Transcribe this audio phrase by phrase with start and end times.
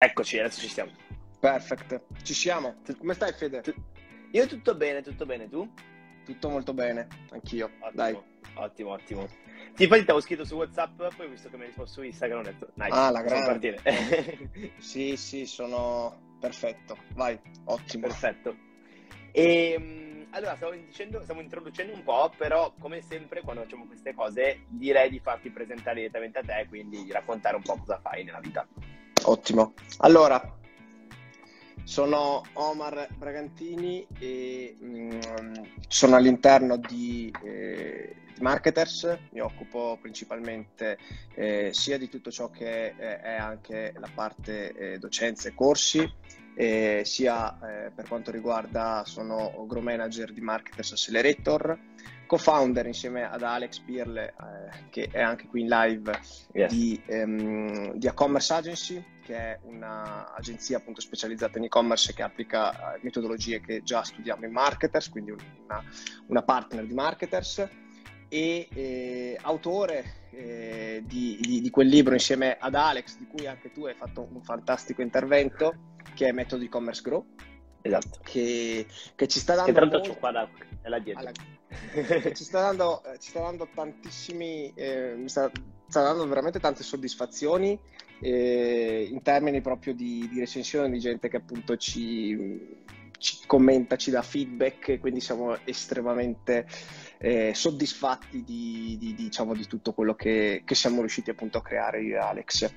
[0.00, 0.92] Eccoci, adesso ci siamo.
[1.40, 2.76] Perfetto, ci siamo.
[2.98, 3.62] Come stai Fede?
[4.30, 5.68] Io tutto bene, tutto bene, tu?
[6.24, 7.64] Tutto molto bene, anch'io.
[7.80, 8.18] Ottimo, Dai.
[8.54, 9.26] Ottimo, ottimo.
[9.26, 12.02] Ti infatti ti avevo scritto su WhatsApp, poi ho visto che mi hai risposto su
[12.06, 13.44] Instagram, ho detto, nice, Ah, la grande.
[13.44, 14.70] partire.
[14.78, 16.96] Sì, sì, sono perfetto.
[17.14, 18.06] Vai, ottimo.
[18.06, 18.56] Perfetto.
[19.32, 24.60] E allora, stavo dicendo, stiamo introducendo un po', però come sempre quando facciamo queste cose
[24.68, 28.40] direi di farti presentare direttamente a te, quindi di raccontare un po' cosa fai nella
[28.40, 28.64] vita.
[29.24, 29.74] Ottimo.
[29.98, 30.58] Allora,
[31.84, 35.20] sono Omar Bragantini e mm,
[35.88, 40.98] sono all'interno di, eh, Marketers, mi occupo principalmente
[41.34, 46.10] eh, sia di tutto ciò che è, è anche la parte eh, docenze e corsi,
[46.54, 51.78] eh, sia eh, per quanto riguarda, sono Grow Manager di Marketers Accelerator,
[52.26, 56.20] co-founder insieme ad Alex Birle, eh, che è anche qui in live,
[56.52, 56.72] Yes.
[56.72, 62.98] di, ehm, di A-Commerce Agency, che è un'agenzia appunto specializzata in e-commerce che applica eh,
[63.02, 65.82] metodologie che già studiamo in Marketers, quindi una,
[66.26, 67.68] una partner di Marketers
[68.28, 73.70] e eh, autore eh, di, di- di quel libro insieme ad Alex, di cui anche
[73.72, 75.74] tu hai fatto un fantastico intervento,
[76.14, 77.24] che è Metodo e-commerce Grow,
[77.80, 78.18] Esatto.
[78.24, 80.48] che, che ci sta Che dando l'altro molto- c'ho qua da,
[80.82, 81.20] è là dietro.
[81.22, 81.32] alla-
[82.20, 85.50] che ci sta dando, eh, ci sta dando tantissimi, eh, mi sta,
[85.86, 87.78] sta dando veramente tante soddisfazioni
[88.20, 92.36] eh, in termini proprio di, di recensione di gente che appunto ci,
[93.18, 96.66] ci commenta, ci dà feedback, quindi siamo estremamente
[97.18, 102.02] eh, soddisfatti di, di- diciamo, di tutto quello che, che siamo riusciti appunto a creare
[102.02, 102.74] io e Alex.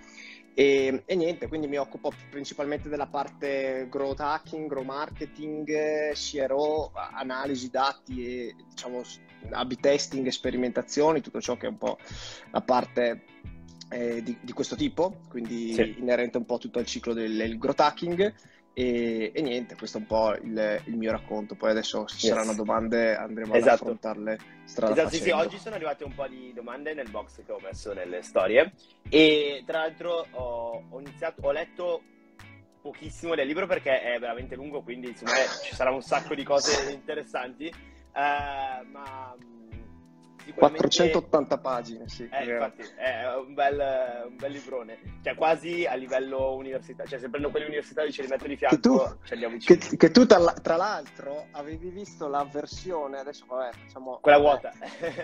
[0.54, 7.70] E, e niente, quindi mi occupo principalmente della parte growth hacking, grow marketing, CRO, analisi
[7.70, 9.02] dati e diciamo
[9.52, 11.98] A-B testing, sperimentazioni, tutto ciò che è un po'
[12.52, 13.24] la parte
[13.90, 15.96] eh, di, di questo tipo, quindi Sì.
[16.00, 18.34] inerente un po' tutto al ciclo del del growth hacking.
[18.74, 21.56] E, e niente, questo è un po' il, il mio racconto.
[21.56, 22.36] Poi adesso se ci Yes.
[22.36, 23.84] saranno domande andremo ad Esatto.
[23.84, 27.52] affrontarle strada Esatto, sì, sì, oggi sono arrivate un po' di domande nel box che
[27.52, 28.74] ho messo nelle storie
[29.10, 32.04] e tra l'altro ho, ho iniziato, ho letto
[32.82, 36.90] pochissimo del libro perché è veramente lungo, quindi me ci sarà un sacco di cose
[36.92, 39.36] interessanti, eh, ma
[40.44, 40.88] sicuramente...
[40.88, 42.28] 480 pagine, sì.
[42.32, 47.30] Eh, infatti, è un bel, un bel librone, cioè quasi a livello universitario, cioè se
[47.30, 50.26] prendo quelli universitari ce li metto di Che fianco, tu, ce li che, che tu
[50.26, 54.20] tra, l'altro avevi visto la versione, adesso vabbè, facciamo...
[54.22, 54.72] Quella vuota.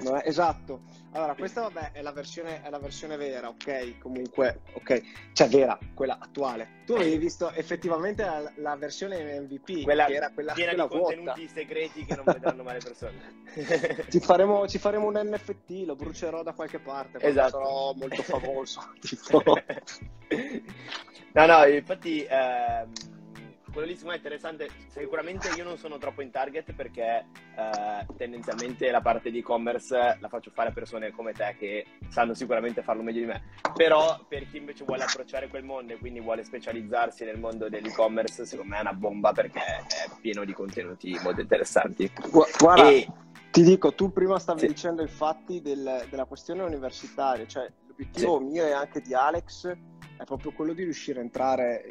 [0.01, 0.81] no, eh, esatto.
[1.11, 3.97] Allora, questa vabbè è la versione, è la versione vera, ok?
[3.99, 5.01] Comunque, ok.
[5.34, 6.75] Cioè vera, quella attuale.
[6.85, 10.97] Tu avevi visto effettivamente la, la versione MVP, quella che era quella, piena quella di
[10.97, 11.16] vuota.
[11.16, 13.45] contenuti segreti che non vedranno mai le persone.
[14.09, 17.50] Ci faremo, ci faremo un NFT, lo brucerò da qualche parte, Esatto.
[17.50, 18.81] sarò molto famoso.
[19.01, 19.41] tipo.
[21.34, 22.91] no, no, infatti ehm,
[23.72, 24.69] quello lì secondo me è interessante.
[24.88, 27.25] Sicuramente io non sono troppo in target perché
[27.56, 32.34] eh, tendenzialmente la parte di e-commerce la faccio fare a persone come te che sanno
[32.34, 33.44] sicuramente farlo meglio di me.
[33.75, 38.46] Però per chi invece vuole approcciare quel mondo e quindi vuole specializzarsi nel mondo dell'e-commerce,
[38.46, 42.12] secondo me è una bomba perché è pieno di contenuti molto interessanti.
[42.31, 43.07] Gu- Guarda, E
[43.57, 44.68] Ti dico, tu prima stavi Sì.
[44.68, 49.66] dicendo infatti del- della questione universitaria, cioè l'obiettivo mio e anche di Alex
[50.16, 51.84] è proprio quello di riuscire a entrare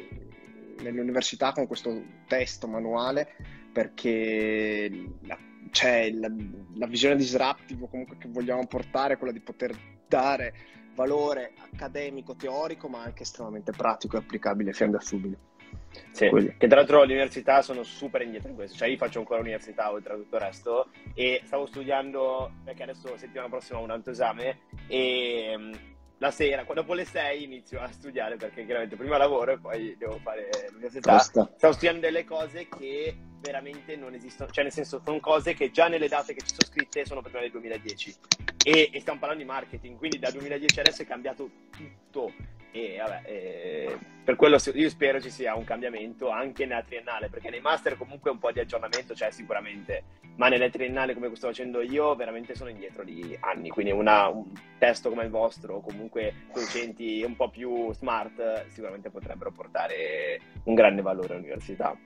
[0.79, 3.35] nell'università con questo testo manuale
[3.73, 4.89] perché
[5.23, 5.37] la,
[5.71, 6.31] cioè, la,
[6.75, 9.77] la visione disruptive comunque che vogliamo portare è quella di poter
[10.07, 10.53] dare
[10.95, 15.37] valore accademico, teorico, ma anche estremamente pratico e applicabile fin da subito.
[16.11, 16.55] Sì, Quelli.
[16.57, 20.13] che tra l'altro l'università sono super indietro in questo, cioè io faccio ancora l'università oltre
[20.13, 24.59] a tutto il resto e stavo studiando, perché adesso settimana prossima ho un altro esame
[24.87, 25.73] e mm,
[26.19, 30.17] la sera, dopo le 6 inizio a studiare perché chiaramente prima lavoro e poi devo
[30.19, 31.13] fare l'università.
[31.13, 31.51] Basta.
[31.55, 35.87] Stavo studiando delle cose che veramente non esistono, cioè nel senso sono cose che già
[35.87, 38.15] nelle date che ci sono scritte sono prima del 2010
[38.63, 42.33] e, e stiamo parlando di marketing, quindi dal 2010 adesso è cambiato tutto
[42.71, 47.49] e vabbè, eh, per quello io spero ci sia un cambiamento anche nella triennale, perché
[47.49, 50.03] nei master comunque un po' di aggiornamento c'è sicuramente,
[50.35, 54.51] ma nelle triennale come sto facendo io veramente sono indietro di anni, quindi una- un
[54.77, 60.73] testo come il vostro o comunque docenti un po' più smart sicuramente potrebbero portare un
[60.75, 61.97] grande valore all'università.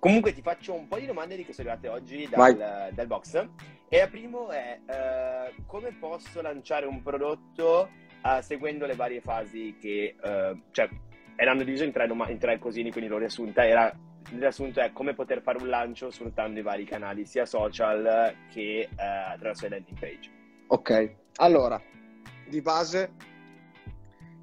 [0.00, 3.48] Comunque ti faccio un po' di domande di che sono arrivate oggi dal, dal box.
[3.92, 7.90] E la prima è eh, come posso lanciare un prodotto
[8.22, 10.88] eh, seguendo le varie fasi che, eh, cioè,
[11.36, 13.66] erano divise in tre, doma- in tre cosini, quindi l'ho riassunta.
[13.66, 13.92] Era,
[14.32, 18.88] il è come poter fare un lancio sfruttando i vari canali, sia social che eh,
[18.96, 20.30] attraverso le landing page.
[20.68, 21.80] Ok, allora,
[22.46, 23.12] di base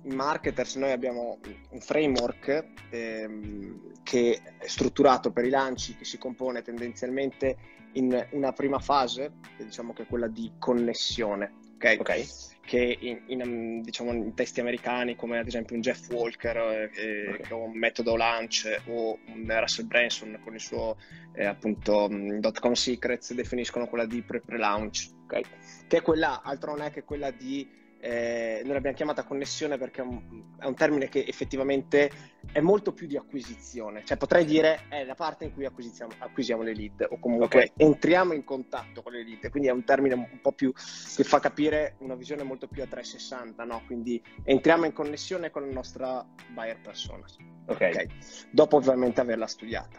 [0.03, 1.39] in Marketers noi abbiamo
[1.69, 7.57] un framework ehm, che è strutturato per i lanci, che si compone tendenzialmente
[7.93, 11.97] in una prima fase, diciamo che è quella di connessione, ok?
[11.99, 12.27] okay.
[12.67, 17.51] Che in, in, diciamo, in, testi americani, come ad esempio un Jeff Walker, eh, okay.
[17.51, 20.97] o un metodo launch, o un Russell Branson con il suo
[21.33, 25.41] eh, appunto dot com secrets, definiscono quella di pre-pre-launch, ok?
[25.87, 27.65] Che è quella, altro non è che quella di
[27.99, 32.11] eh, noi l'abbiamo chiamata connessione perché è un, è un, termine che effettivamente
[32.51, 36.75] è molto più di acquisizione, cioè potrei dire è la parte in cui acquisiamo le
[36.75, 37.71] lead o comunque okay.
[37.75, 41.39] entriamo in contatto con le lead, quindi è un termine un po' più che fa
[41.39, 43.81] capire una visione molto più a 360, no?
[43.85, 47.25] quindi entriamo in connessione con la nostra buyer persona,
[47.65, 47.91] okay.
[47.91, 48.07] okay.
[48.51, 49.97] dopo ovviamente averla studiata,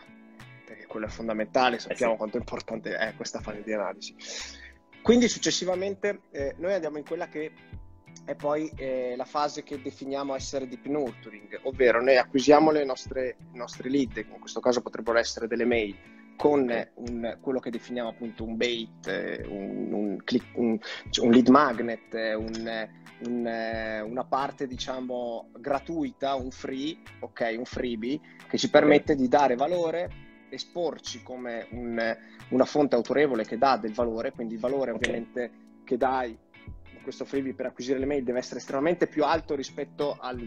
[0.64, 2.18] perché quello è fondamentale, sappiamo eh sì.
[2.18, 4.14] quanto è importante è questa fase di analisi.
[5.02, 7.52] Quindi successivamente eh, noi andiamo in quella che
[8.24, 13.36] è poi eh, la fase che definiamo essere deep nurturing, ovvero noi acquisiamo le nostre,
[13.52, 15.96] nostre lead, in questo caso potrebbero essere delle mail,
[16.36, 20.78] con un, quello che definiamo appunto un bait, un, un, click, un
[21.30, 22.14] lead magnet,
[23.24, 30.10] una parte diciamo gratuita, un free, ok, un freebie, che ci permette di dare valore,
[30.50, 31.66] esporci come
[32.50, 35.08] una fonte autorevole che dà del valore, quindi il valore okay.
[35.08, 35.50] ovviamente
[35.82, 36.38] che dai
[37.08, 40.46] questo freebie per acquisire le mail deve essere estremamente più alto rispetto al,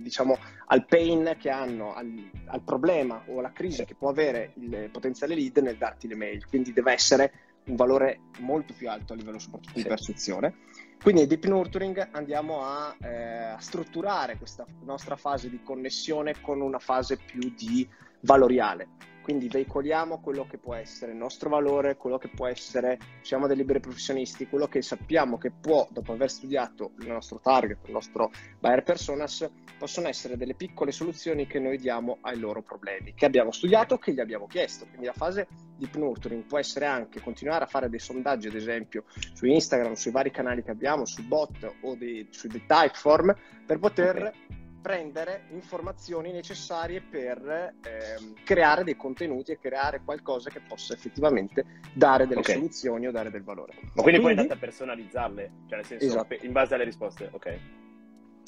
[0.00, 0.38] diciamo,
[0.68, 5.34] al pain che hanno, al, al, problema o alla crisi che può avere il potenziale
[5.34, 6.46] lead nel darti le mail.
[6.46, 7.32] Quindi deve essere
[7.66, 9.82] un valore molto più alto a livello soprattutto sì.
[9.82, 10.54] di percezione.
[11.02, 16.62] Quindi nel deep nurturing andiamo a, eh, a strutturare questa nostra fase di connessione con
[16.62, 17.86] una fase più di
[18.20, 18.88] valoriale
[19.28, 23.56] quindi veicoliamo quello che può essere il nostro valore, quello che può essere, siamo dei
[23.56, 28.30] liberi professionisti, quello che sappiamo che può, dopo aver studiato il nostro target, il nostro
[28.58, 29.46] buyer personas,
[29.76, 34.14] possono essere delle piccole soluzioni che noi diamo ai loro problemi, che abbiamo studiato, che
[34.14, 34.86] gli abbiamo chiesto.
[34.86, 35.46] Quindi la fase
[35.76, 39.04] di nurturing può essere anche continuare a fare dei sondaggi, ad esempio,
[39.34, 43.36] su Instagram, sui vari canali che abbiamo, su bot o dei, su dei typeform,
[43.66, 50.62] per poter okay prendere informazioni necessarie per eh, creare dei contenuti e creare qualcosa che
[50.66, 52.54] possa effettivamente dare delle okay.
[52.54, 53.74] soluzioni o dare del valore.
[53.74, 56.36] Ma quindi, quindi poi andate a personalizzarle, cioè nel senso esatto.
[56.40, 57.58] in base alle risposte, ok?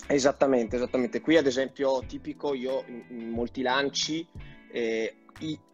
[0.06, 1.20] Esattamente, esattamente.
[1.20, 4.26] Qui ad esempio tipico io in, in molti lanci,
[4.72, 5.14] eh,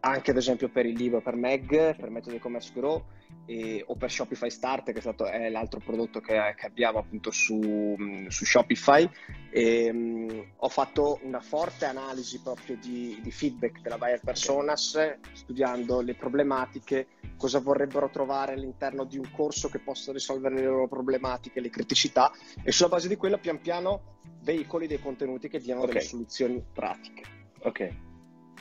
[0.01, 3.05] anche ad esempio per il libro per Meg, per Metodo e-commerce grow,
[3.45, 7.31] e, o per Shopify Start, che è, stato, è l'altro prodotto che, che abbiamo appunto
[7.31, 7.95] su,
[8.27, 9.09] su Shopify.
[9.49, 16.01] E, um, ho fatto una forte analisi proprio di, di feedback della buyer personas, studiando
[16.01, 17.07] le problematiche,
[17.37, 22.31] cosa vorrebbero trovare all'interno di un corso che possa risolvere le loro problematiche, le criticità,
[22.63, 25.93] e sulla base di quello pian piano veicoli dei contenuti che diano okay.
[25.93, 27.23] delle soluzioni pratiche.
[27.61, 28.06] Ok.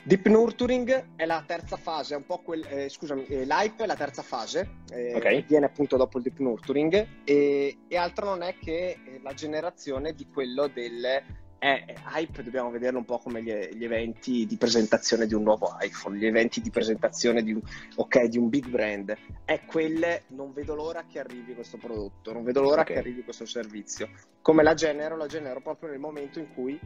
[0.06, 3.86] Deep Nurturing è la terza fase, è un po' quel, eh, scusami, eh, l'hype è
[3.86, 5.44] la terza fase, eh, okay.
[5.44, 10.14] viene appunto dopo il Deep Nurturing e, e, altro non è che eh, la generazione
[10.14, 11.04] di quello del
[11.58, 15.76] eh, hype, dobbiamo vederlo un po' come gli, gli, eventi di presentazione di un nuovo
[15.80, 17.60] iPhone, gli eventi di presentazione di un,
[17.96, 19.12] okay, di un big brand,
[19.44, 22.94] è quelle, non vedo l'ora che arrivi questo prodotto, non vedo l'ora okay.
[22.94, 24.08] che arrivi questo servizio.
[24.40, 25.16] Come la genero?
[25.16, 26.78] La genero proprio nel momento in cui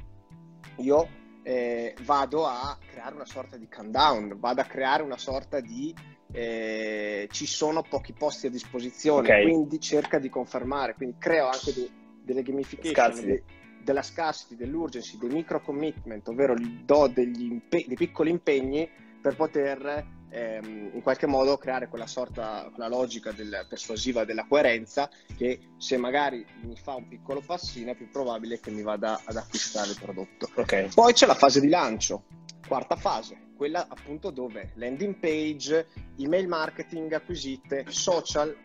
[0.76, 1.08] io
[1.42, 5.94] eh, vado a creare una sorta di countdown, vado a creare una sorta di
[6.32, 9.42] eh, ci sono pochi posti a disposizione, okay.
[9.42, 11.90] quindi cerca di confermare, quindi creo anche de-
[12.22, 13.42] delle gamification, de-
[13.82, 16.54] della scarcity, dell'urgency, dei micro commitment, ovvero
[16.84, 18.88] do degli impe- dei piccoli impegni
[19.20, 25.10] per poter ehm, in qualche modo creare quella sorta, quella logica del, persuasiva della coerenza
[25.36, 29.36] che se magari mi fa un piccolo passino è più probabile che mi vada ad
[29.36, 30.48] acquistare il prodotto.
[30.54, 30.88] Okay.
[30.94, 32.24] Poi c'è la fase di lancio,
[32.66, 35.86] quarta fase, quella appunto dove landing page,
[36.18, 38.56] email marketing, acquisite, social,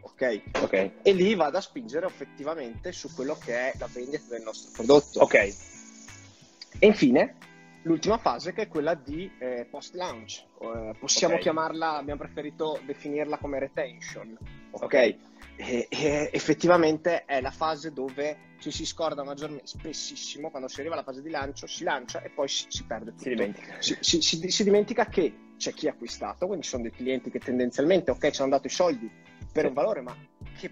[0.00, 0.42] ok?
[0.62, 0.90] Ok.
[1.02, 5.20] E lì vado a spingere effettivamente su quello che è la vendita del nostro prodotto.
[5.20, 5.34] Ok.
[5.34, 7.36] E infine
[7.82, 10.44] l'ultima fase che è quella di eh, post launch.
[10.60, 11.44] Eh, possiamo okay.
[11.44, 14.36] chiamarla, abbiamo preferito definirla come retention,
[14.70, 14.82] ok?
[14.82, 15.18] okay.
[15.56, 20.94] E, e, effettivamente è la fase dove ci si scorda maggiormente, spessissimo, quando si arriva
[20.94, 23.22] alla fase di lancio, si lancia e poi si, si perde tutto.
[23.22, 23.76] Si dimentica.
[23.78, 27.38] Si, si, si, dimentica che c'è chi ha acquistato, quindi ci sono dei clienti che
[27.38, 29.10] tendenzialmente, ok, ci hanno dato i soldi
[29.52, 29.68] per sì.
[29.68, 30.16] un valore, ma
[30.58, 30.70] che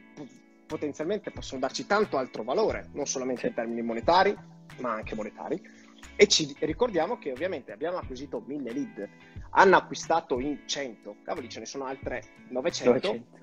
[0.67, 3.47] potenzialmente possono darci tanto altro valore, non solamente sì.
[3.49, 4.37] in termini monetari,
[4.81, 5.61] ma anche monetari
[6.17, 9.09] e ci ricordiamo che ovviamente abbiamo acquisito mille lead,
[9.51, 13.39] hanno acquistato in 100, cavoli ce ne sono altre 900, 900.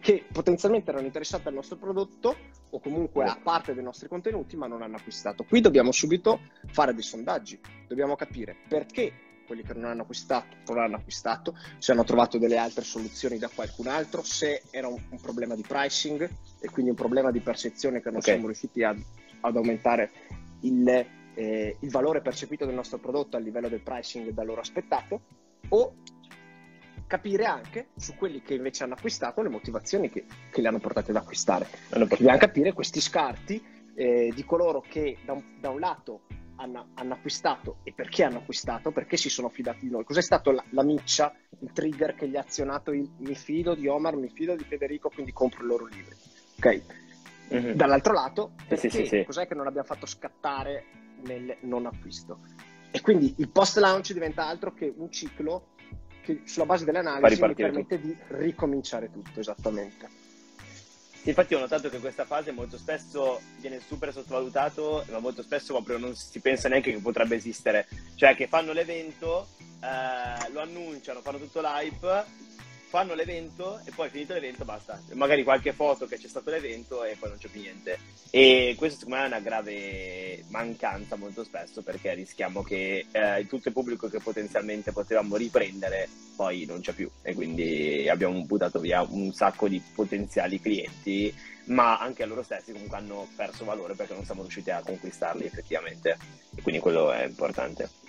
[0.00, 2.36] che potenzialmente erano interessate al nostro prodotto
[2.70, 5.44] o comunque a parte dei nostri contenuti ma non hanno acquistato.
[5.44, 9.12] Qui dobbiamo subito fare dei sondaggi, dobbiamo capire perché
[9.50, 13.50] quelli che non hanno acquistato non hanno acquistato, se hanno trovato delle altre soluzioni da
[13.52, 16.22] qualcun altro, se era un, un problema di pricing
[16.60, 18.34] e quindi un problema di percezione che non okay.
[18.34, 19.02] siamo riusciti ad,
[19.40, 20.12] ad aumentare
[20.60, 25.20] il, eh, il valore percepito del nostro prodotto a livello del pricing da loro aspettato
[25.68, 25.94] o
[27.06, 31.10] capire anche su quelli che invece hanno acquistato le motivazioni che, che li hanno portati
[31.10, 31.66] ad acquistare.
[31.88, 33.60] Dobbiamo capire questi scarti
[33.94, 36.20] eh, di coloro che da un, da un lato
[36.56, 40.04] hanno, hanno, acquistato e perché hanno acquistato, perché si sono fidati di noi.
[40.04, 43.88] Cos'è stato la, la miccia, il trigger che gli ha azionato il mi fido di
[43.88, 46.14] Omar, mi fido di Federico, quindi compro i loro libri.
[46.58, 46.82] Ok?
[47.52, 47.72] Mm-hmm.
[47.72, 49.24] Dall'altro lato, perché sì, sì, sì.
[49.24, 50.84] cos'è che non abbiamo fatto scattare
[51.24, 52.40] nel non acquisto?
[52.90, 55.68] E quindi il post launch diventa altro che un ciclo
[56.22, 58.06] che sulla base delle analisi mi permette tutto.
[58.06, 60.28] di ricominciare tutto esattamente.
[61.24, 65.98] Infatti ho notato che questa fase molto spesso viene super sottovalutato, ma molto spesso proprio
[65.98, 67.86] non si pensa neanche che potrebbe esistere.
[68.14, 72.24] Cioè che fanno l'evento, eh, lo annunciano, fanno tutto l'hype,
[72.90, 75.00] fanno l'evento e poi finito l'evento basta.
[75.12, 77.98] Magari qualche foto che c'è stato l'evento e poi non c'è più niente.
[78.30, 83.68] E questo secondo me è una grave mancanza molto spesso perché rischiamo che eh, tutto
[83.68, 89.02] il pubblico che potenzialmente potevamo riprendere poi non c'è più e quindi abbiamo buttato via
[89.02, 91.32] un sacco di potenziali clienti
[91.66, 96.16] ma anche loro stessi comunque hanno perso valore perché non siamo riusciti a conquistarli effettivamente
[96.56, 97.99] e quindi quello è importante.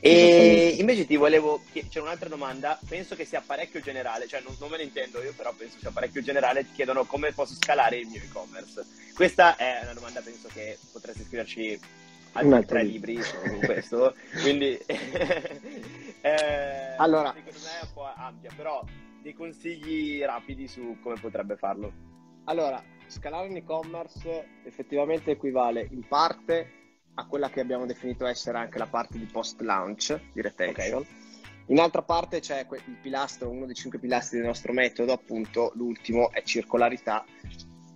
[0.00, 4.70] E invece ti volevo c'è un'altra domanda, penso che sia parecchio generale, cioè non, non,
[4.70, 8.06] me ne intendo io, però penso sia parecchio generale, ti chiedono come posso scalare il
[8.06, 8.84] mio e-commerce.
[9.14, 11.80] Questa è una domanda, penso che potresti scriverci
[12.32, 14.76] altri tre libri su questo, quindi
[16.20, 18.84] eh, allora, secondo me è un po' ampia, però
[19.22, 21.92] dei consigli rapidi su come potrebbe farlo.
[22.44, 26.85] Allora, scalare un e-commerce effettivamente equivale in parte
[27.18, 31.00] a quella che abbiamo definito essere anche la parte di post launch di retention.
[31.00, 31.24] Okay.
[31.68, 36.30] In altra parte c'è il pilastro, uno dei cinque pilastri del nostro metodo, appunto l'ultimo
[36.30, 37.24] è circolarità,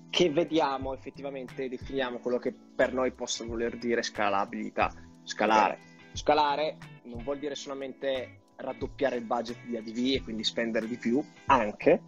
[0.09, 4.93] che vediamo effettivamente, definiamo quello che per noi possa voler dire scalabilità.
[5.23, 5.79] Scalare.
[6.13, 11.23] Scalare non vuol dire solamente raddoppiare il budget di ADV e quindi spendere di più,
[11.47, 12.03] anche,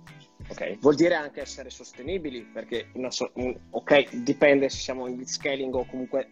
[0.49, 0.77] Okay.
[0.81, 5.85] Vuol dire anche essere sostenibili, perché so- un, ok, dipende se siamo in scaling o
[5.85, 6.31] comunque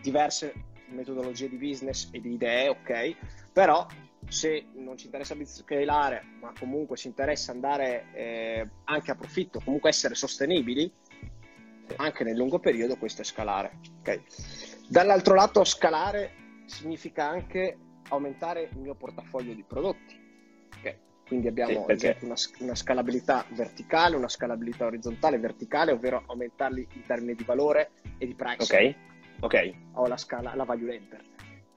[0.00, 0.52] diverse
[0.88, 3.16] metodologie di business e di idee, ok?
[3.52, 3.86] Però
[4.26, 9.90] se non ci interessa scalare, ma comunque ci interessa andare eh, anche a profitto, comunque
[9.90, 10.90] essere sostenibili,
[11.96, 13.78] anche nel lungo periodo, questo è scalare.
[14.00, 14.22] Okay?
[14.88, 16.32] Dall'altro lato, scalare
[16.66, 17.78] significa anche
[18.08, 20.20] aumentare il mio portafoglio di prodotti.
[20.78, 20.98] Okay?
[21.26, 27.34] Quindi abbiamo sì, una, una, scalabilità verticale, una scalabilità orizzontale, verticale, ovvero aumentarli in termini
[27.34, 28.62] di valore e di price.
[28.62, 29.07] Ok
[29.40, 29.74] Ok.
[29.92, 31.20] Ho la scala, la value enter.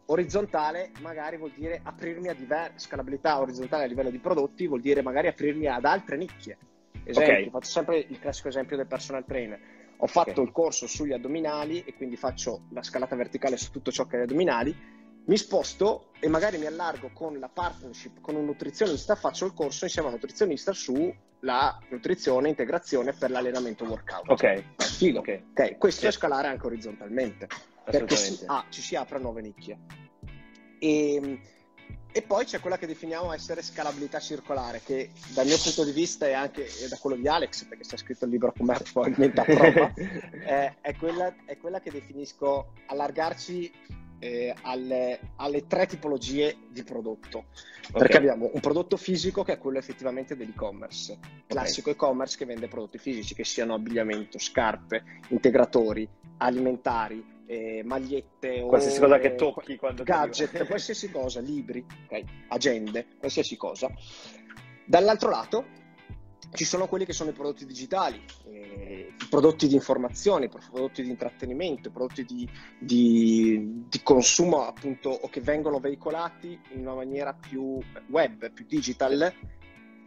[0.06, 5.02] Orizzontale magari vuol dire aprirmi a diverse scalabilità orizzontale a livello di prodotti, vuol dire
[5.02, 6.58] magari aprirmi ad altre nicchie.
[7.04, 7.50] Esempio, okay.
[7.50, 9.60] faccio sempre il classico esempio del personal trainer.
[9.98, 10.44] Ho fatto okay.
[10.44, 14.22] il corso sugli addominali e quindi faccio la scalata verticale su tutto ciò che è
[14.24, 14.76] addominali.
[15.26, 19.86] Mi sposto e magari mi allargo con la partnership con un nutrizionista, faccio il corso
[19.86, 24.30] insieme a un nutrizionista sulla nutrizione e integrazione per l'allenamento workout.
[24.30, 24.64] Ok.
[24.78, 25.20] Figo.
[25.20, 25.46] Okay.
[25.52, 25.78] ok.
[25.78, 26.08] Questo sì.
[26.08, 27.48] è scalare anche orizzontalmente.
[27.84, 29.78] Perché si, ah, ci si apre nuove nicchie.
[30.80, 31.40] E, ehm,
[32.14, 36.28] e, poi c'è quella che definiamo essere scalabilità circolare, che dal mio punto di vista
[36.28, 39.40] e anche da quello di Alex, perché si è scritto il libro con me probabilmente
[39.40, 39.94] a prova,
[40.46, 43.72] è, è, quella, è quella che definisco allargarci
[44.22, 47.46] eh, alle, alle, tre tipologie di prodotto.
[47.90, 48.00] Okay.
[48.00, 51.94] Perché abbiamo un prodotto fisico che è quello effettivamente dell'e-commerce, classico okay.
[51.94, 59.08] e-commerce che vende prodotti fisici, che siano abbigliamento, scarpe, integratori, alimentari, eh, magliette, qualsiasi ore,
[59.08, 63.92] cosa che tocchi quando gadget, qualsiasi cosa, libri, okay, agende, qualsiasi cosa.
[64.86, 65.66] Dall'altro lato
[66.54, 71.02] ci sono quelli che sono i prodotti digitali, eh, i prodotti di informazione, i prodotti
[71.02, 76.96] di intrattenimento, i prodotti di, di, di, consumo appunto o che vengono veicolati in una
[76.96, 79.34] maniera più web, più digital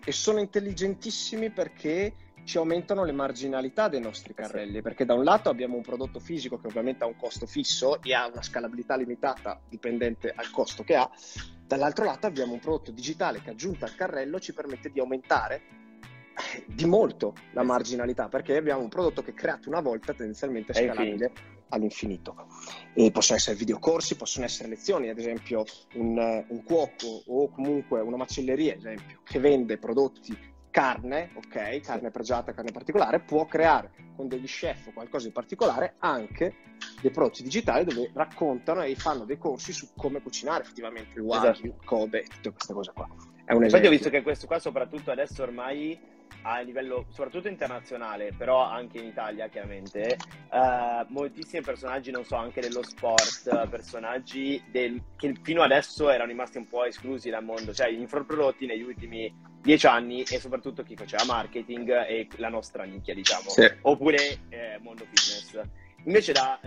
[0.04, 5.48] e sono intelligentissimi perché ci aumentano le marginalità dei nostri carrelli, perché da un lato
[5.48, 9.58] abbiamo un prodotto fisico che ovviamente ha un costo fisso e ha una scalabilità limitata
[9.66, 11.10] dipendente al costo che ha,
[11.66, 15.83] dall'altro lato abbiamo un prodotto digitale che aggiunto al carrello ci permette di aumentare
[16.66, 21.32] di molto la marginalità perché abbiamo un prodotto che creato una volta tendenzialmente scalabile
[21.68, 22.46] all'infinito.
[22.92, 25.64] E possono essere videocorsi, possono essere lezioni, ad esempio
[25.94, 32.10] un, un cuoco o comunque una macelleria, ad esempio, che vende prodotti carne, ok, carne
[32.10, 36.56] pregiata, carne particolare, può creare con degli chef o qualcosa di particolare anche
[37.00, 41.66] dei prodotti digitali dove raccontano e fanno dei corsi su come cucinare effettivamente il wagyu,
[41.66, 41.84] esatto.
[41.84, 43.08] Kobe e tutte queste cose qua.
[43.44, 45.98] È un Infatti ho visto che questo qua soprattutto adesso ormai
[46.42, 50.16] a livello soprattutto internazionale, però anche in Italia chiaramente,
[50.50, 56.58] uh, moltissimi personaggi, non so, anche dello sport, personaggi del, che fino adesso erano rimasti
[56.58, 59.32] un po' esclusi dal mondo, cioè gli infoprodotti negli ultimi
[59.62, 63.70] dieci anni e soprattutto chi faceva marketing e la nostra nicchia, diciamo, sì.
[63.82, 64.16] oppure
[64.50, 65.60] eh, mondo fitness.
[66.04, 66.60] Invece da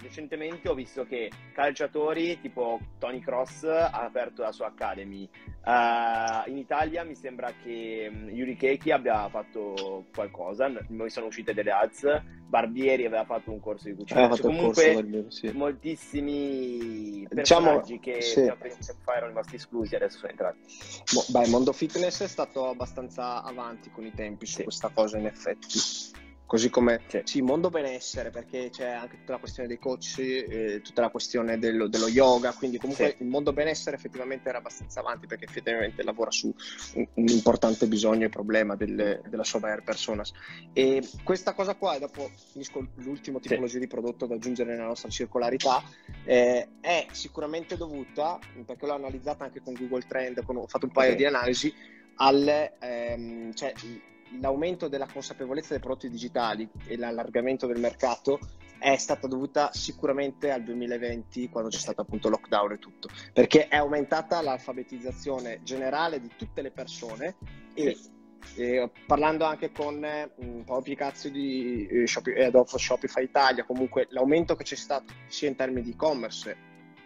[0.00, 5.28] recentemente ho visto che calciatori tipo Tony Cross ha aperto la sua Academy.
[5.64, 11.52] Uh, in Italia mi sembra che um, Yuri Keki abbia fatto qualcosa, noi sono uscite
[11.52, 14.28] delle ads, Barbieri aveva fatto un corso di cucina.
[14.30, 15.50] Cioè, comunque Barbieri, sì.
[15.52, 18.50] moltissimi diciamo, personaggi che sì.
[19.02, 20.58] fa erano rimasti esclusi adesso sono entrati.
[21.14, 24.62] Mo, beh, Mondo Fitness è stato abbastanza avanti con i tempi su sì.
[24.62, 26.26] questa cosa in effetti.
[26.48, 27.20] Così come sì.
[27.24, 31.58] sì, mondo benessere, perché c'è anche tutta la questione dei coach, eh, tutta la questione
[31.58, 33.22] dello, dello, yoga, quindi comunque sì.
[33.22, 36.50] il mondo benessere effettivamente era abbastanza avanti perché effettivamente lavora su
[36.94, 40.32] un, un importante bisogno e problema del, della sua buyer personas.
[40.72, 43.80] E questa cosa qua, e dopo finisco l'ultima tipologia sì.
[43.80, 45.82] di prodotto da aggiungere nella nostra circolarità,
[46.24, 50.92] eh, è sicuramente dovuta, perché l'ho analizzata anche con Google Trend, con, ho fatto un
[50.92, 51.20] paio okay.
[51.20, 51.74] di analisi,
[52.16, 53.74] al, ehm, cioè,
[54.40, 58.38] l'aumento della consapevolezza dei prodotti digitali e l'allargamento del mercato
[58.78, 63.76] è stata dovuta sicuramente al 2020 quando c'è stato appunto lockdown e tutto perché è
[63.76, 67.36] aumentata l'alfabetizzazione generale di tutte le persone
[67.74, 67.96] e,
[68.54, 73.64] e parlando anche con eh, un po' di cazzo di eh, Shopify, eh, Shopify Italia
[73.64, 76.56] comunque l'aumento che c'è stato sia in termini di e-commerce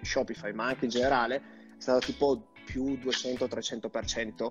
[0.02, 1.40] Shopify ma anche in generale è
[1.80, 4.50] stato tipo più 200-300%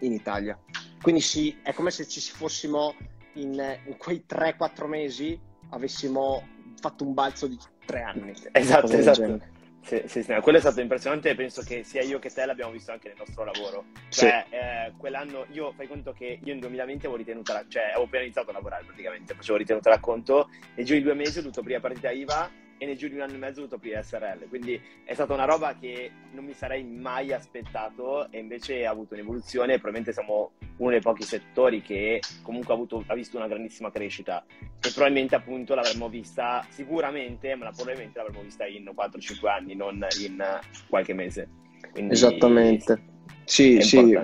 [0.00, 0.58] in Italia.
[1.02, 2.94] Quindi sì, è come se ci fossimo
[3.34, 5.38] in, in quei 3-4 mesi
[5.70, 6.46] avessimo
[6.78, 8.34] fatto un balzo di 3 anni.
[8.52, 9.58] Esatto, esatto.
[9.82, 12.70] Sì, sì, sì, quello è stato impressionante e penso che sia io che te l'abbiamo
[12.70, 13.86] visto anche nel nostro lavoro.
[14.10, 14.54] Cioè, sì.
[14.54, 18.50] eh, quell'anno, io fai conto che io nel 2020 avevo ritenuto, cioè avevo appena iniziato
[18.50, 22.10] a lavorare praticamente, facevo ritenuto racconto e giù in due mesi ho dovuto aprire partita
[22.10, 24.46] IVA e nel giro di un anno e mezzo ho dovuto aprire.
[24.48, 29.12] Quindi è stata una roba che non mi sarei mai aspettato e invece ha avuto
[29.12, 29.74] un'evoluzione.
[29.74, 34.42] Probabilmente siamo uno dei pochi settori che comunque ha, avuto, ha visto una grandissima crescita
[34.48, 40.42] e probabilmente appunto l'avremmo vista sicuramente, ma probabilmente l'avremmo vista in 4-5 anni, non in
[40.88, 41.48] qualche mese.
[41.92, 43.09] Quindi, Esattamente.
[43.50, 44.16] Sì, sì.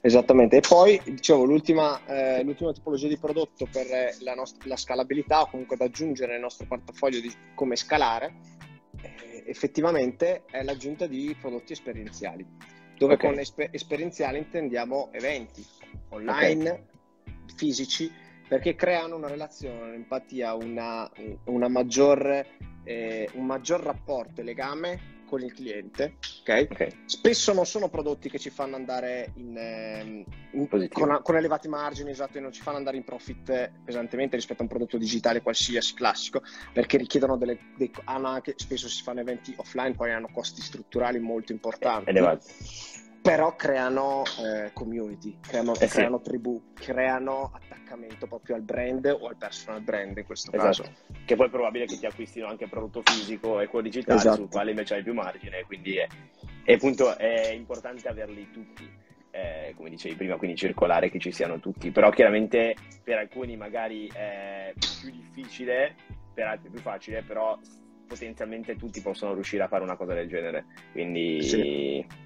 [0.00, 3.86] Esattamente, e poi dicevo l'ultima, eh, l'ultima tipologia di prodotto per
[4.20, 8.34] la, nost- la, scalabilità o comunque da aggiungere nel nostro portafoglio di come scalare
[9.00, 12.46] eh, effettivamente è l'aggiunta di prodotti esperienziali,
[12.96, 13.30] dove okay.
[13.30, 15.64] con esper- esperienziali intendiamo eventi
[16.10, 16.84] online, okay.
[17.56, 18.12] fisici,
[18.46, 21.10] perché creano una relazione, un'empatia, una,
[21.46, 22.46] una maggior,
[22.84, 26.68] eh, un maggior rapporto e legame con il cliente, okay?
[26.70, 26.88] ok?
[27.06, 32.10] Spesso non sono prodotti che ci fanno andare in, ehm, in, con, con, elevati margini,
[32.10, 35.94] esatto, e non ci fanno andare in profit pesantemente rispetto a un prodotto digitale qualsiasi
[35.94, 40.60] classico, perché richiedono delle, dei, hanno anche, spesso si fanno eventi offline, poi hanno costi
[40.60, 42.10] strutturali molto importanti.
[42.10, 45.96] Elevati però creano eh, community, creano, eh sì.
[45.96, 50.82] creano, tribù, creano attaccamento proprio al brand o al personal brand in questo esatto.
[50.82, 50.94] caso.
[51.24, 54.36] Che poi è probabile che ti acquistino anche prodotto fisico e quello digitale esatto.
[54.36, 56.06] sul quale invece hai più margine, quindi è,
[56.64, 58.86] è, appunto, è importante averli tutti.
[59.30, 64.06] Eh, come dicevi prima, quindi circolare che ci siano tutti, però chiaramente per alcuni magari
[64.12, 65.94] è più difficile,
[66.34, 67.58] per altri più facile, però
[68.06, 70.66] potenzialmente tutti possono riuscire a fare una cosa del genere.
[70.92, 72.22] Quindi sì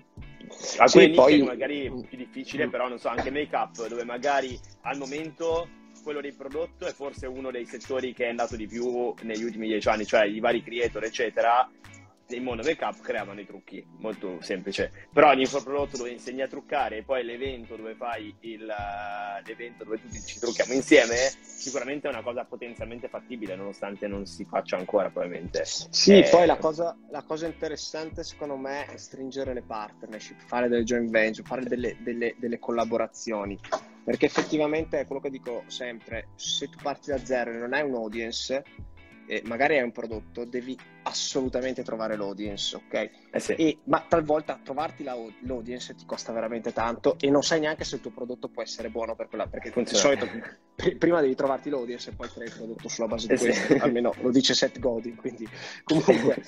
[0.79, 1.43] alcune sì, poi...
[1.43, 5.69] magari più difficile, però non so, anche make up, dove magari al momento
[6.03, 9.67] quello del prodotto è forse uno dei settori che è andato di più negli ultimi
[9.67, 11.69] dieci anni, cioè i vari creator, eccetera,
[12.29, 14.93] nel mondo make up creavano i trucchi, molto semplice.
[15.13, 18.67] Però l'infoprodotto dove insegni a truccare e poi l'evento dove fai il,
[19.45, 24.45] l'evento dove tutti ci trucchiamo insieme, sicuramente è una cosa potenzialmente fattibile, nonostante non si
[24.45, 25.63] faccia ancora probabilmente.
[25.65, 26.29] Sì, eh...
[26.31, 31.11] poi la cosa, la cosa, interessante secondo me è stringere le partnership, fare delle joint
[31.11, 33.59] venture, fare delle, delle, delle collaborazioni.
[34.05, 37.83] Perché effettivamente è quello che dico sempre, se tu parti da zero e non hai
[37.83, 38.63] un audience,
[39.29, 43.11] eh, magari hai un prodotto, devi assolutamente trovare l'audience, ok?
[43.31, 43.53] Eh sì.
[43.53, 47.97] E, ma talvolta trovarti la, l'audience ti costa veramente tanto e non sai neanche se
[47.97, 50.15] il tuo prodotto può essere buono per quella, perché Funziona.
[50.15, 53.35] di solito pr- prima devi trovarti l'audience e poi crei il prodotto sulla base di
[53.35, 53.45] Eh sì.
[53.45, 55.47] questo, almeno lo dice Seth Godin, quindi
[55.85, 56.43] comunque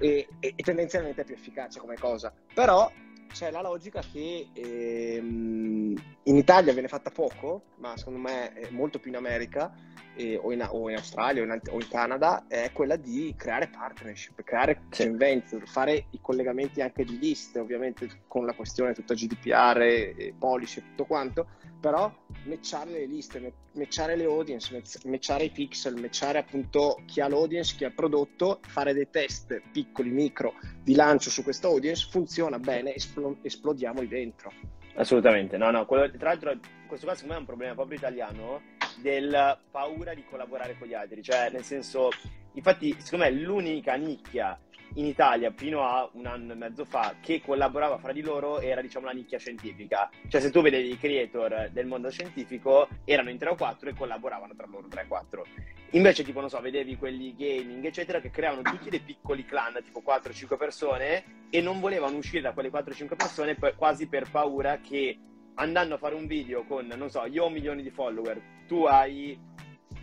[0.00, 2.34] e, e- e tendenzialmente è più efficace come cosa.
[2.52, 2.90] Però
[3.32, 8.98] c'è la logica che ehm, in Italia viene fatta poco, ma secondo me è molto
[8.98, 9.72] più in America
[10.16, 13.68] eh, o, in, o in Australia o in, o in Canada, è quella di creare
[13.68, 15.08] partnership, creare Sì.
[15.10, 20.80] venture, fare i collegamenti anche di liste, ovviamente con la questione tutta GDPR, e policy
[20.80, 21.46] e tutto quanto,
[21.80, 22.12] però
[22.44, 27.76] matchare le liste, matchare le audience, match- matchare i pixel, matchare appunto chi ha l'audience,
[27.76, 32.58] chi ha il prodotto, fare dei test piccoli, micro di lancio su questa audience, funziona
[32.58, 34.52] bene, esplo- esplodiamoli dentro.
[34.94, 38.62] Assolutamente, no, no, quello- tra l'altro questo qua secondo me è un problema proprio italiano
[39.00, 42.10] del paura di collaborare con gli altri, cioè nel senso,
[42.54, 44.58] infatti secondo me l'unica nicchia
[44.94, 48.80] in Italia fino a un anno e mezzo fa che collaborava fra di loro era
[48.80, 53.38] diciamo la nicchia scientifica, cioè se tu vedevi i creator del mondo scientifico erano in
[53.38, 55.46] 3 o 4 e collaboravano tra loro 3 o 4.
[55.90, 60.02] Invece tipo non so, vedevi quelli gaming eccetera che creavano tutti dei piccoli clan tipo
[60.04, 65.18] 4-5 persone e non volevano uscire da quelle 4-5 persone per- quasi per paura che
[65.56, 68.84] andando a fare un video con, non so, io ho un milione di follower, tu
[68.84, 69.38] hai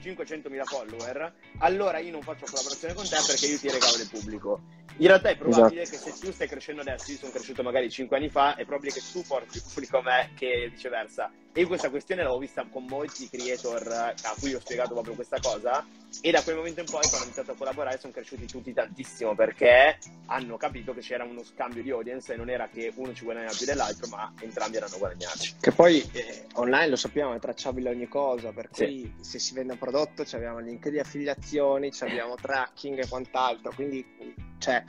[0.02, 4.62] 500.000 follower, allora io non faccio collaborazione con te perché io ti regalo del pubblico.
[4.98, 6.06] In realtà è probabile Esatto.
[6.06, 8.94] che se tu stai crescendo adesso, io sono cresciuto magari 5 anni fa, è probabile
[8.94, 11.32] che tu porti il pubblico a me che viceversa.
[11.56, 15.14] E io questa questione l'avevo vista con molti creator eh, a cui ho spiegato proprio
[15.14, 15.86] questa cosa
[16.22, 19.36] e da quel momento in poi quando ho iniziato a collaborare sono cresciuti tutti tantissimo
[19.36, 23.24] perché hanno capito che c'era uno scambio di audience e non era che uno ci
[23.24, 25.56] guadagnava più dell'altro ma entrambi erano guadagnarci.
[25.60, 28.86] Che poi eh, online lo sappiamo, è tracciabile ogni cosa, per Sì.
[28.86, 33.08] cui se si vende un prodotto ci abbiamo link di affiliazioni, ci abbiamo tracking e
[33.08, 34.82] quant'altro, quindi cioè,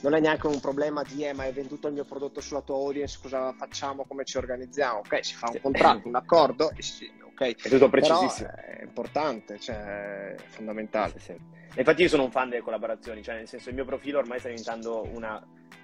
[0.00, 2.74] non è neanche un problema di eh, ma hai venduto il mio prodotto sulla tua
[2.76, 4.98] audience, cosa facciamo, come ci organizziamo?
[4.98, 5.60] Ok, si fa un Sì.
[5.60, 8.50] contratto, un accordo, si- ok, È tutto però precisissimo.
[8.54, 11.12] è importante, cioè, è fondamentale.
[11.18, 11.36] Sì, sì.
[11.78, 14.48] Infatti io sono un fan delle collaborazioni, cioè nel senso il mio profilo ormai sta
[14.48, 15.42] diventando una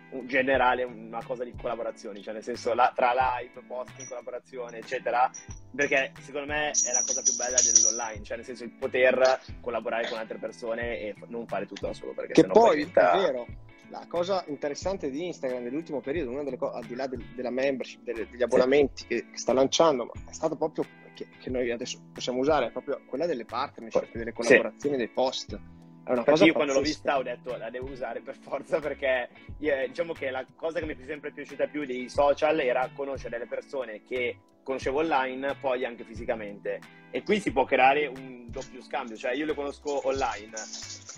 [0.09, 4.79] un generale, una cosa di collaborazioni, cioè nel senso la- tra live, post in collaborazione,
[4.79, 5.29] eccetera,
[5.75, 10.09] perché secondo me è la cosa più bella dell'online, cioè nel senso il poter collaborare
[10.09, 13.13] con altre persone e non fare tutto da solo, perché Che sennò poi diventa...
[13.13, 13.47] è vero,
[13.91, 17.51] la cosa interessante di Instagram nell'ultimo periodo, una delle cose al di là del- della
[17.51, 21.71] membership, delle- degli abbonamenti che, che sta lanciando, ma è stato proprio che, che noi
[21.71, 25.59] adesso possiamo usare, è proprio quella delle partnership, delle collaborazioni, dei post.
[26.05, 29.29] È una cosa io quando l'ho vista ho detto la devo usare per forza perché
[29.59, 33.31] eh, diciamo che la cosa che mi è sempre piaciuta più dei social era conoscere
[33.31, 36.81] delle persone che conoscevo online poi anche fisicamente
[37.13, 40.55] e qui si può creare un doppio scambio cioè io le conosco online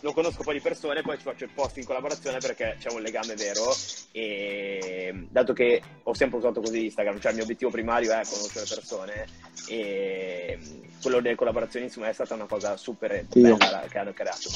[0.02, 3.00] lo conosco poi di persone poi ci faccio il post in collaborazione perché c'è un
[3.00, 3.74] legame vero
[4.12, 8.66] e dato che ho sempre usato così Instagram cioè il mio obiettivo primario è conoscere
[8.68, 9.26] persone
[9.66, 10.58] e
[11.00, 13.56] quello delle collaborazioni insomma è stata una cosa super Io.
[13.56, 14.50] bella che hanno creato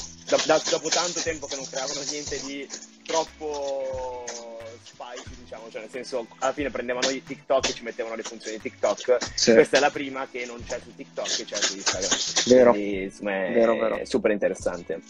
[0.70, 2.68] dopo tanto tempo che non creavano niente di
[3.06, 4.51] troppo
[4.82, 8.58] spicy, diciamo, cioè nel senso alla fine prendevano i TikTok e ci mettevano le funzioni
[8.58, 9.18] TikTok.
[9.34, 9.52] Sì.
[9.52, 12.10] Questa è la prima che non c'è su TikTok e c'è su Instagram.
[12.46, 12.70] Vero.
[12.72, 14.04] Quindi, insomma, è, Vero, vero.
[14.04, 15.00] super interessante.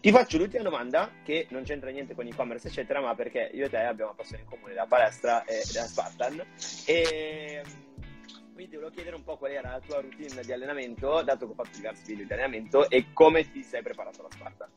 [0.00, 3.68] Ti faccio l'ultima domanda che non c'entra niente con e-commerce, eccetera, ma perché io e
[3.68, 6.42] te abbiamo una passione in comune della palestra e della Spartan.
[6.86, 11.44] E mm, quindi volevo chiedere un po' qual era la tua routine di allenamento, dato
[11.44, 14.68] che ho fatto diversi video di allenamento, e come ti sei preparato alla Spartan.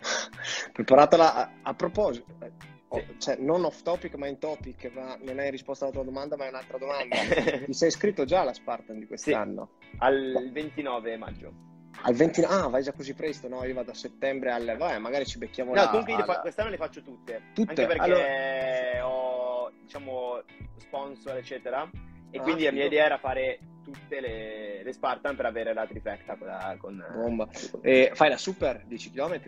[0.72, 2.52] Preparatela a, a proposito, eh,
[2.88, 3.14] oh, Sì.
[3.18, 6.46] cioè non off topic ma in topic, ma non hai risposto alla tua domanda ma
[6.46, 7.16] è un'altra domanda.
[7.66, 9.70] Ti sei iscritto già alla Spartan di quest'anno?
[9.98, 11.52] Al 29 maggio.
[12.02, 12.42] Al 20...
[12.44, 13.48] Ah, vai già così presto?
[13.48, 14.76] No, io vado a settembre al...
[14.76, 17.42] Vabbè, magari ci becchiamo No, là, comunque le fa- alla- quest'anno le faccio tutte.
[17.54, 17.70] Tutte?
[17.70, 20.40] Anche perché ho, diciamo,
[20.76, 21.90] sponsor, eccetera.
[22.30, 25.86] E Ah, quindi la mia idea era fare tutte le, le Spartan per avere la
[25.86, 26.36] trifecta.
[26.36, 27.48] Quella con, Bomba.
[27.80, 29.40] E fai la super 10 km?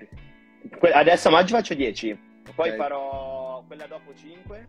[0.92, 2.18] Adesso a maggio faccio 10,
[2.54, 2.76] poi Ok.
[2.76, 4.68] farò quella dopo 5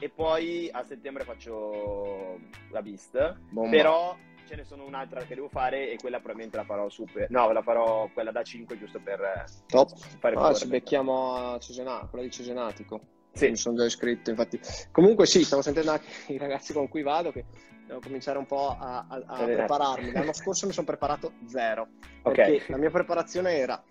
[0.00, 2.38] e poi a settembre faccio
[2.70, 3.36] la Beast.
[3.50, 3.70] Bomba.
[3.70, 7.30] Però ce ne sono un'altra che devo fare e quella probabilmente la farò super.
[7.30, 9.96] No, la farò quella da 5 giusto per eh, Top.
[10.18, 13.00] fare Ah, ci becchiamo a Cesenatico, quella di Cesenatico.
[13.32, 13.48] Sì.
[13.48, 14.60] Mi sono già iscritto, infatti.
[14.92, 17.44] Comunque sì, stavo sentendo anche i ragazzi con cui vado che
[17.86, 20.12] devo cominciare un po' a, a- a prepararmi.
[20.12, 21.88] L'anno scorso mi sono preparato zero,
[22.22, 22.34] Ok.
[22.34, 23.82] perché la mia preparazione era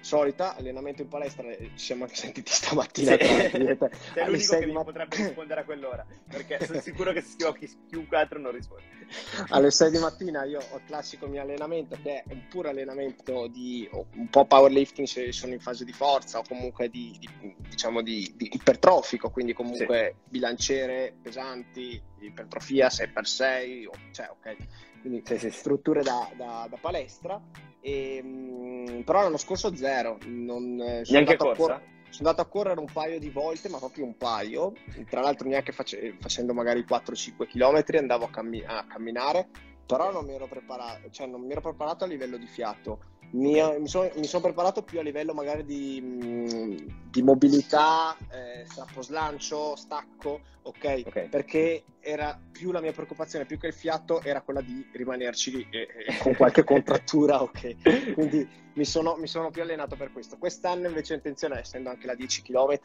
[0.00, 3.16] solita, allenamento in palestra, eh, ci siamo anche sentiti stamattina.
[3.18, 3.24] Sì.
[3.24, 4.84] Sei l'unico che mi ma...
[4.84, 8.84] potrebbe rispondere a quell'ora, perché sono sicuro che schiocchi chiunque altro non risponde.
[9.48, 13.46] Alle 6 di mattina io ho il classico mio allenamento, che è un puro allenamento
[13.46, 18.02] di un po' powerlifting se sono in fase di forza o comunque di, di diciamo
[18.02, 20.30] di, di, ipertrofico, quindi comunque sì.
[20.30, 24.56] bilanciere pesanti, ipertrofia 6x6, cioè ok,
[25.00, 27.40] quindi sì, strutture da, da, da palestra
[27.80, 30.18] e, ehm, mh, però l'anno scorso zero.
[30.26, 31.62] Non, eh, neanche corsa?
[31.62, 34.72] Cor- sono andato a correre un paio di volte, ma proprio un paio.
[35.08, 39.48] Tra l'altro, neanche face- facendo magari 4-5 km andavo a, cammi- a, camminare,
[39.86, 43.00] però non mi ero preparato, cioè non mi ero preparato a livello di fiato.
[43.30, 46.76] Mi, mi, sono, mi sono preparato più a livello magari di, mm,
[47.10, 51.02] di mobilità, eh, strappo slancio, stacco, ok?
[51.06, 51.28] okay.
[51.28, 55.88] Perché era più la mia preoccupazione, più che il fiato, era quella di rimanerci eh,
[56.06, 58.14] eh con qualche contrattura, ok?
[58.14, 60.38] Quindi mi sono, mi sono, più allenato per questo.
[60.38, 62.78] Quest'anno invece ho intenzione, essendo anche la 10 km,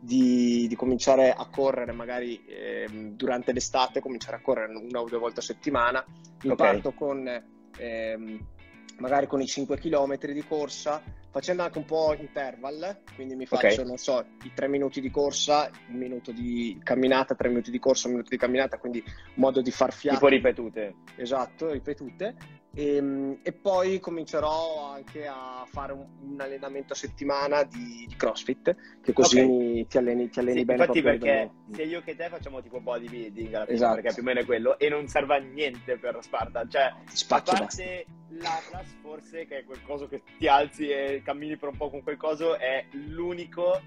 [0.00, 5.18] di, di cominciare a correre magari eh, durante l'estate, cominciare a correre una o due
[5.18, 6.04] volte a settimana.
[6.42, 6.72] Mi okay.
[6.72, 7.52] parto con...
[7.76, 8.52] Ehm,
[8.98, 13.66] magari con i 5 km di corsa, facendo anche un po' interval, quindi mi faccio,
[13.66, 13.84] okay.
[13.84, 18.06] non so, i 3 minuti di corsa, un minuto di camminata, 3 minuti di corsa,
[18.06, 19.02] un minuto di camminata, quindi
[19.34, 20.16] modo di far fiato.
[20.16, 20.94] Tipo ripetute.
[21.16, 22.62] Esatto, ripetute.
[22.74, 28.16] E, ehm, e, poi comincerò anche a fare un, un allenamento a settimana di, di,
[28.16, 29.86] CrossFit, che così okay.
[29.86, 30.80] ti alleni, ti alleni sì, bene.
[30.80, 33.94] Infatti, perché sia io che te facciamo tipo bodybuilding alla fine, esatto.
[33.94, 36.66] perché più o meno è quello, e non serve a niente per Sparta.
[36.66, 41.68] Cioè, a parte l'Atlas, forse, che è quel coso che ti alzi e cammini per
[41.68, 43.80] un po' con quel coso, è l'unico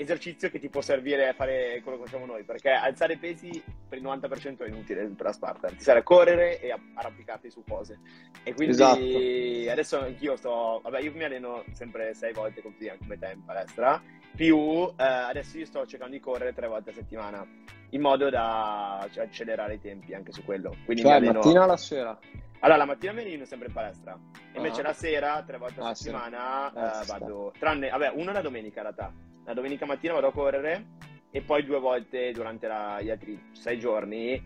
[0.00, 3.98] esercizio che ti può servire a fare quello che facciamo noi, perché alzare pesi per
[3.98, 8.00] il 90% è inutile per la Sparta, ti serve correre e arrampicarti su cose.
[8.42, 9.70] E quindi esatto.
[9.70, 14.02] adesso anch'io sto, vabbè io mi alleno sempre sei volte come te in palestra,
[14.34, 17.46] più eh, adesso io sto cercando di correre tre volte a settimana,
[17.90, 20.74] in modo da cioè, accelerare i tempi anche su quello.
[20.86, 21.34] Quindi cioè, alleno...
[21.34, 22.18] mattina o la sera?
[22.60, 24.18] Allora, la mattina mi alleno sempre in palestra,
[24.54, 24.84] invece ah.
[24.84, 27.02] la sera, tre volte a ah, settimana, sì.
[27.02, 29.12] eh, vado, tranne, vabbè, una la domenica in realtà,
[29.50, 30.86] la domenica mattina vado a correre
[31.32, 34.40] e poi due volte durante la, gli altri sei giorni,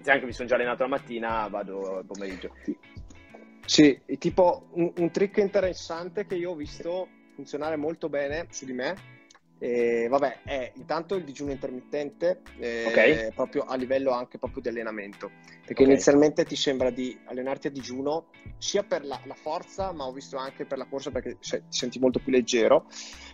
[0.00, 2.54] se anche mi sono già allenato la mattina, vado al pomeriggio.
[3.64, 8.74] Sì, tipo un, un trick interessante che io ho visto funzionare molto bene su di
[8.74, 8.94] me
[9.62, 13.32] eh, vabbè, è intanto il digiuno intermittente, eh, okay.
[13.32, 15.30] proprio a livello anche proprio di allenamento,
[15.64, 15.94] perché okay.
[15.94, 20.36] inizialmente ti sembra di allenarti a digiuno sia per la, la, forza, ma ho visto
[20.36, 22.88] anche per la corsa perché cioè, ti senti molto più leggero.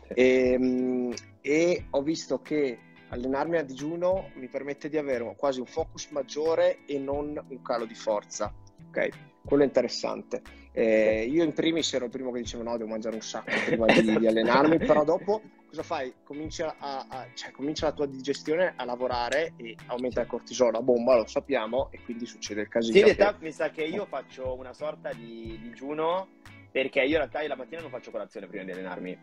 [0.09, 0.15] Sì.
[0.19, 2.79] E, ehm, e ho visto che
[3.11, 7.85] allenarmi a digiuno mi permette di avere quasi un focus maggiore e non un calo
[7.85, 8.53] di forza.
[8.89, 9.09] Ok,
[9.45, 10.43] quello è interessante.
[10.73, 13.87] Eh, io in primis ero il primo che dicevo no, devo mangiare un sacco prima
[13.87, 16.15] di, di allenarmi, però dopo cosa fai?
[16.23, 20.83] Comincia, a, a, cioè, comincia, la tua digestione a lavorare e aumenta il cortisolo a
[20.83, 22.93] bomba, lo sappiamo, e quindi succede il casino.
[22.93, 23.45] Sì, in realtà che...
[23.45, 26.29] mi sa che io faccio una sorta di digiuno
[26.71, 29.19] perché io in realtà io la mattina non faccio colazione prima di allenarmi.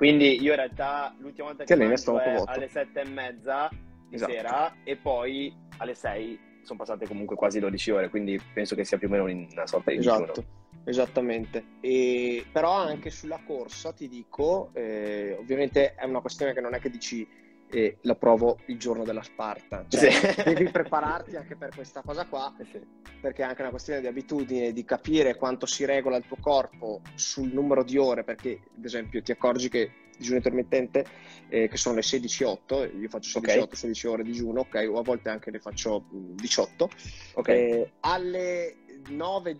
[0.00, 3.68] Quindi io in realtà l'ultima volta che, mangio è alle sette e mezza
[4.08, 4.32] di esatto.
[4.32, 8.96] sera e poi alle sei sono passate comunque quasi 12 ore, quindi penso che sia
[8.96, 10.24] più o meno una sorta di esatto.
[10.24, 10.46] digiuno.
[10.84, 16.72] Esattamente, e, però anche sulla corsa ti dico, eh, ovviamente è una questione che non
[16.72, 17.28] è che dici
[17.70, 20.42] eh, la provo il giorno della Sparta, cioè, sì.
[20.42, 22.80] devi prepararti anche per questa cosa qua, eh sì.
[23.20, 27.00] perché è anche una questione di abitudine, di capire quanto si regola il tuo corpo
[27.14, 31.06] sul numero di ore, perché ad esempio ti accorgi che digiuno intermittente,
[31.48, 33.76] eh, che sono le 16-8, io faccio 16-8, okay.
[33.76, 36.90] 16 ore di digiuno, ok, o a volte anche ne faccio 18,
[37.34, 37.56] okay.
[37.56, 38.76] eh, alle
[39.08, 39.56] 9,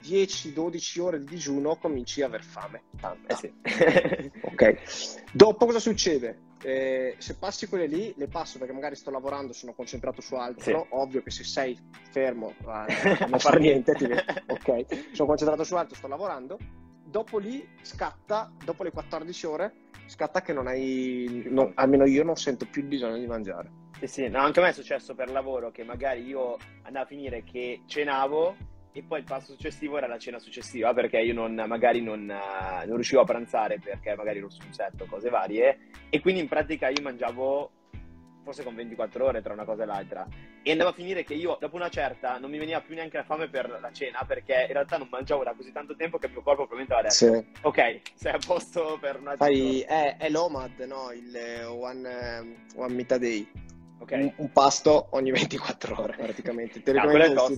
[0.00, 2.82] 10, 12 ore di digiuno cominci a aver fame.
[3.26, 3.52] Eh sì.
[4.42, 5.22] ok.
[5.32, 6.52] Dopo cosa succede?
[6.64, 10.62] Eh, se passi quelle lì, le passo perché magari sto lavorando, sono concentrato su altro.
[10.62, 10.94] Sì.
[10.94, 11.78] Ovvio che se sei
[12.10, 12.86] fermo a
[13.28, 16.58] non fare niente, ti ok, sono concentrato su altro, sto lavorando.
[17.04, 19.74] Dopo lì scatta, dopo le 14 ore,
[20.06, 23.70] scatta che non hai, no, almeno io non sento più il bisogno di mangiare.
[24.00, 27.08] Sì, sì, no, anche a me è successo per lavoro che magari io andavo a
[27.08, 28.56] finire che cenavo
[28.96, 32.86] e poi il passo successivo era la cena successiva perché io non, magari non, uh,
[32.86, 35.78] non, riuscivo a pranzare perché magari ero su un set o cose varie.
[36.10, 37.70] E quindi in pratica io mangiavo
[38.44, 40.24] forse con 24 ore tra una cosa e l'altra.
[40.62, 43.24] E andava a finire che io dopo una certa non mi veniva più neanche la
[43.24, 46.32] fame per la cena perché in realtà non mangiavo da così tanto tempo che il
[46.32, 47.66] mio corpo probabilmente aveva detto sì.
[47.66, 51.10] ok sei a posto per una Fai, è, è, l'OMAD no?
[51.10, 53.50] il one, one meat a day.
[53.98, 54.22] Okay.
[54.22, 56.82] un, un, pasto ogni 24 ore praticamente.
[56.82, 57.48] Teoricamente no,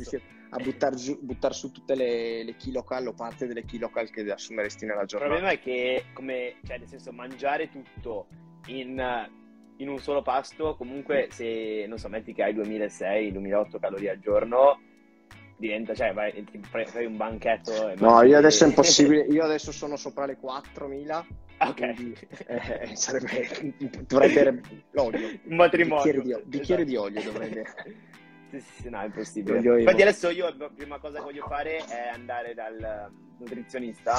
[0.51, 4.87] a buttar, giù, buttar su tutte le, le kilocal o parte delle kilocal che assumeresti
[4.87, 5.33] nella Il giornata.
[5.33, 8.29] problema è che, come, cioè, nel senso, mangiare tutto
[8.67, 9.29] in,
[9.79, 14.81] in un solo pasto, comunque, se non so, metti che hai 2006-2008 calorie al giorno,
[15.57, 17.95] diventa, cioè, vai, ti fai, un banchetto.
[17.97, 21.27] No, io adesso è impossibile, io adesso sono sopra le 4000,
[21.59, 21.95] ok.
[21.95, 22.15] quindi
[22.47, 23.75] eh, sarebbe,
[24.07, 24.61] dovrei bere
[24.93, 25.29] l'olio.
[25.45, 26.03] Un matrimonio.
[26.05, 26.85] Bicchiere di, bicchiere Esatto.
[26.85, 27.75] di olio dovrei bere.
[28.51, 29.57] Sì, no, è impossibile.
[29.57, 29.79] Voglio io.
[29.81, 34.15] Infatti adesso io la prima cosa che voglio fare è andare dal nutrizionista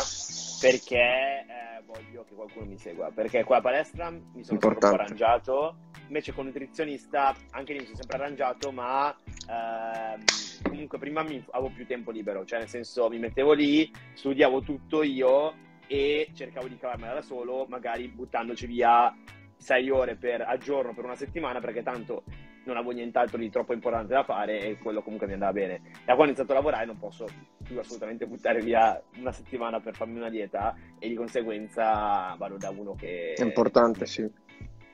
[0.59, 3.11] perché eh, voglio che qualcuno mi segua.
[3.11, 7.97] Perché qua a palestra mi sono sempre arrangiato, invece con nutrizionista anche lì mi sono
[7.97, 9.15] sempre arrangiato, ma
[9.49, 10.23] ehm,
[10.63, 15.03] comunque prima mi, avevo più tempo libero, cioè nel senso mi mettevo lì, studiavo tutto
[15.03, 19.15] io e cercavo di cavarmela da solo, magari buttandoci via
[19.55, 22.23] sei ore per, al giorno per una settimana perché tanto
[22.67, 25.81] non avevo nient'altro di troppo importante da fare e quello comunque mi andava bene.
[26.05, 27.25] Da quando ho iniziato a lavorare non posso
[27.63, 32.69] più assolutamente buttare via una settimana per farmi una dieta e di conseguenza vado da
[32.69, 33.33] uno che...
[33.33, 34.29] È importante, sì.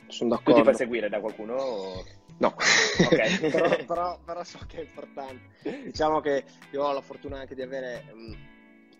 [0.08, 0.64] Sono Tu ti d'accordo.
[0.64, 1.56] fai seguire da qualcuno?
[1.56, 2.04] o-
[2.38, 3.50] No, Ok.
[3.52, 5.42] però, però- però so che è importante.
[5.84, 8.36] Diciamo che io ho la fortuna anche di avere un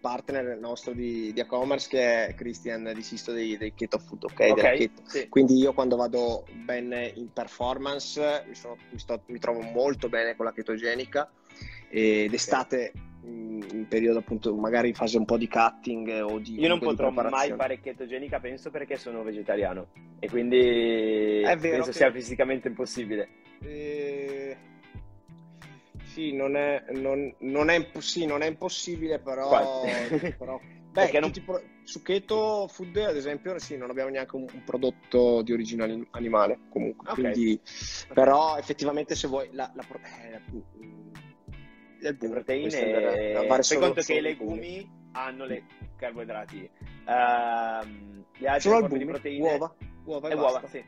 [0.04, 4.36] partner nostro di, di e-commerce che è Christian di Sisto dei, dei Keto Food, ok?
[4.36, 5.02] Della Ok, Keto.
[5.06, 5.30] sì.
[5.30, 10.36] Quindi io quando vado bene in performance mi, sono- mi sto- mi trovo molto bene
[10.36, 11.32] con la chetogenica
[11.88, 12.92] e d'estate
[13.24, 16.80] in, in periodo appunto magari in fase un po' di cutting o di Io non
[16.80, 19.88] potrò mai fare chetogenica, penso, perché sono vegetariano
[20.20, 23.30] e quindi È vero penso sia fisicamente impossibile.
[23.62, 24.58] Eh,
[26.14, 29.50] Sì, non è, non, non è sì, non è impossibile, però...
[30.38, 30.60] Però-
[30.92, 35.42] beh, non- pro- su Keto Food, ad esempio, sì, non abbiamo neanche un, un prodotto
[35.42, 37.10] di origine anim- animale, comunque.
[37.10, 37.16] Ok.
[37.16, 37.60] Quindi,
[38.14, 39.50] però, effettivamente, se vuoi...
[39.54, 40.40] La, la eh,
[42.00, 42.70] le proteine,
[43.02, 45.64] proteine, fai conto che i legumi hanno le
[45.96, 46.70] carboidrati,
[47.06, 50.84] Ehm, le altre Solo di proteine uova, uova e, e uova, sì.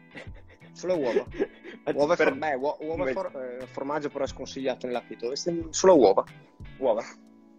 [0.75, 1.23] Solo uova.
[1.93, 5.01] Uova per- for- beh, uo- uova for- eh, formaggio però è sconsigliato nella.
[5.17, 6.23] Dovreste- Solo uova.
[6.79, 7.03] uova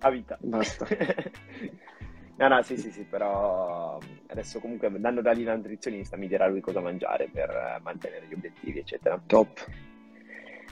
[0.01, 0.37] a vita.
[0.41, 0.87] Basta.
[2.37, 6.47] no, no, sì, sì, sì, però adesso comunque andando da lì da nutrizionista mi dirà
[6.47, 9.21] lui cosa mangiare per eh, mantenere gli obiettivi, eccetera.
[9.27, 9.65] Top.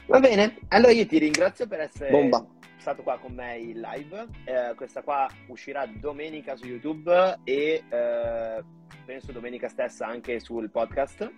[0.06, 2.44] Va bene, allora io ti ringrazio per essere Bomba.
[2.76, 4.26] stato qua con me in live.
[4.44, 8.62] Eh, questa qua uscirà domenica su YouTube e eh,
[9.06, 11.32] penso domenica stessa anche sul podcast.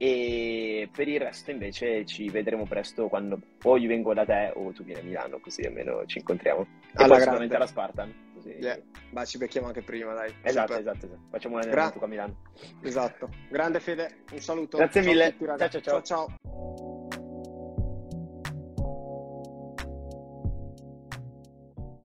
[0.00, 4.70] E per il resto invece ci vedremo presto quando o io vengo da te o
[4.70, 6.60] tu vieni a Milano, così almeno ci incontriamo.
[6.62, 6.66] E
[7.02, 7.54] Alla grande.
[7.56, 8.14] alla Spartan.
[8.34, 8.50] Così...
[8.50, 8.78] Yeah.
[9.10, 10.32] Ma ci becchiamo anche prima, dai.
[10.42, 11.20] Esatto, esatto, esatto.
[11.30, 12.36] Facciamo un Gra- allenamento qua a Milano.
[12.82, 13.28] Esatto.
[13.48, 14.76] Grande Fede, un saluto.
[14.76, 15.36] Grazie Ciao mille.
[15.36, 15.80] tutti, ciao, ciao.
[15.80, 16.02] ciao.
[16.02, 16.87] ciao.